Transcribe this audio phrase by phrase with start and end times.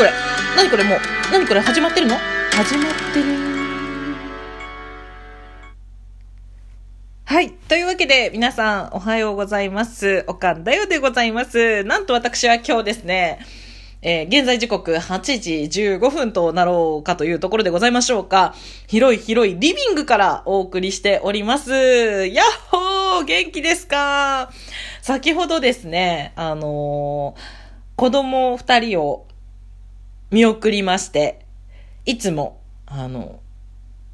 [0.00, 0.12] これ
[0.56, 0.98] 何これもう、
[1.30, 2.16] 何これ始まってるの？
[2.52, 3.26] 始まってる。
[7.26, 7.50] はい。
[7.50, 10.24] というわけで、皆さん、おはようございます。
[10.26, 11.84] おかんだよでございます。
[11.84, 13.40] なんと私は今日ですね、
[14.00, 18.54] えー、現在時刻8時15分となろうかというところでございましょうか。
[18.86, 22.26] 広い広いリビングからお送りしております。
[22.26, 24.50] やっほー元気ですか？
[25.02, 27.40] 先ほどですね、あのー、
[27.96, 29.26] 子供二人を
[30.30, 31.44] 見送りまして、
[32.04, 33.40] いつも、あの、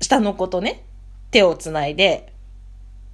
[0.01, 0.85] 下の子とね、
[1.31, 2.33] 手をつないで、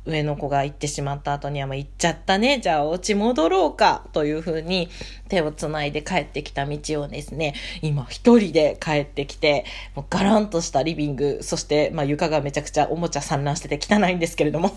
[0.04, 2.60] 上の子が行ってしまった後には、もう行っちゃったね。
[2.60, 4.06] じゃあお家戻ろうか。
[4.12, 4.88] というふうに
[5.28, 9.64] 手をつないで帰ってきた道をですね、今一人で帰ってきて、
[9.94, 14.72] もうガランとしたリビング、そしてまあ床がめちゃくちゃおもちゃ散乱してて汚いんですけれども。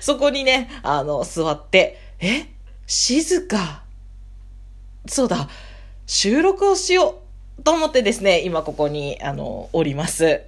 [0.00, 2.46] そこにね、あの、座って、え
[2.86, 3.82] 静か。
[5.06, 5.48] そうだ。
[6.14, 7.22] 収録をしよ
[7.58, 10.42] うと思ってですね、今ここに、あの、おります。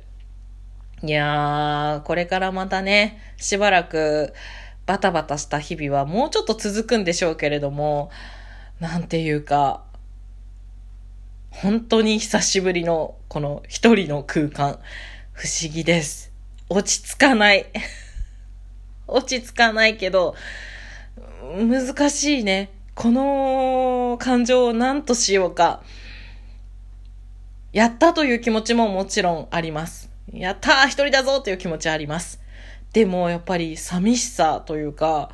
[1.03, 4.35] いやー、これからまたね、しばらく
[4.85, 8.11] バタバタした日々はもうちょっと続くんでしょうけれども、
[8.79, 9.85] なんていうか、
[11.49, 14.79] 本当に久しぶりのこの一人の空間、
[15.33, 16.31] 不思議です。
[16.69, 17.65] 落ち着かない。
[19.09, 20.35] 落ち着かないけど、
[21.57, 22.69] 難しいね。
[22.95, 25.83] この感情を何としようか。
[27.73, 30.11] やったという気持ちももちろんあります。
[30.33, 32.41] やった一人だぞという気持ちあります。
[32.93, 35.33] でもやっぱり寂しさというか、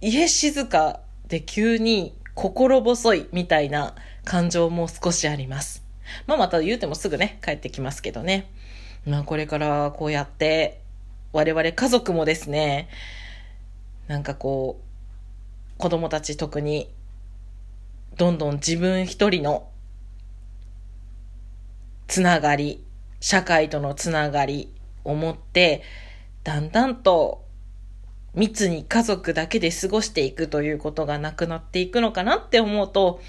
[0.00, 5.84] 家静かで急に心細いみたいな感情も少しあります。
[6.26, 8.50] まあまた言うてもすぐね、帰ってきますけどね。
[9.06, 10.80] まあこれからこうやって
[11.34, 12.88] 我々家族もですね、
[14.08, 16.88] なんかこう、子供たち特に
[18.16, 19.68] どんどん自分一人の
[22.08, 22.84] つながり、
[23.20, 24.72] 社会とのつながり
[25.04, 25.82] を持って、
[26.44, 27.44] だんだんと
[28.34, 33.20] 密に家族だけで過ごしていくということがなくなっていくのかなって思うと、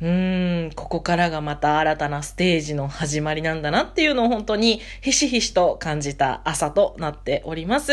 [0.00, 7.92] うーん、ここからがまた新たなステージの始まりなんだなっていうのを本当にひしひしと感じた朝となっております。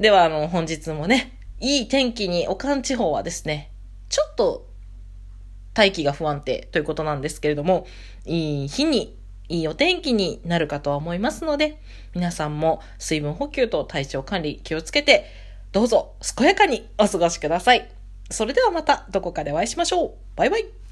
[0.00, 3.70] では、あの、本日もね、いい天気に、岡地方はですね、
[4.08, 4.66] ちょっと
[5.74, 7.86] 大気が不安定ということなんですけれども、
[8.24, 9.18] いい日に、
[9.48, 11.80] いいお天気になるかとは思いますので、
[12.14, 15.26] 皆さんも水分補給と体調管理気をつけて、
[15.72, 17.90] どうぞ健やかにお過ごしください。
[18.30, 20.12] それではまたどこかでお会いしましょう。
[20.36, 20.83] バイバイ。